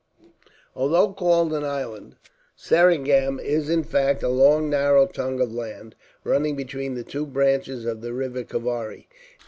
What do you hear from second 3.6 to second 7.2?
in fact a long narrow tongue of land, running between the